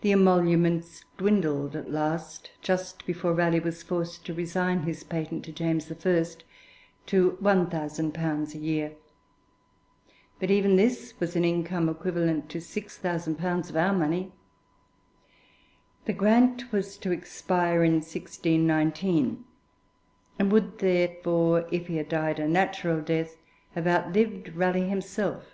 The 0.00 0.12
emoluments 0.12 1.04
dwindled 1.18 1.76
at 1.76 1.90
last, 1.90 2.52
just 2.62 3.04
before 3.04 3.34
Raleigh 3.34 3.60
was 3.60 3.82
forced 3.82 4.24
to 4.24 4.32
resign 4.32 4.84
his 4.84 5.04
patent 5.04 5.44
to 5.44 5.52
James 5.52 5.92
I., 5.92 6.26
to 7.08 7.32
1,000_l._ 7.42 8.54
a 8.54 8.58
year; 8.58 8.92
but 10.40 10.50
even 10.50 10.76
this 10.76 11.12
was 11.20 11.36
an 11.36 11.44
income 11.44 11.90
equivalent 11.90 12.48
to 12.48 12.60
6,000_l._ 12.60 13.68
of 13.68 13.76
our 13.76 13.92
money. 13.92 14.32
The 16.06 16.14
grant 16.14 16.72
was 16.72 16.96
to 16.96 17.10
expire 17.12 17.84
in 17.84 17.96
1619, 17.96 19.44
and 20.38 20.50
would 20.50 20.78
therefore, 20.78 21.68
if 21.70 21.88
he 21.88 21.96
had 21.98 22.08
died 22.08 22.38
a 22.38 22.48
natural 22.48 23.02
death, 23.02 23.36
have 23.72 23.86
outlived 23.86 24.56
Raleigh 24.56 24.88
himself. 24.88 25.44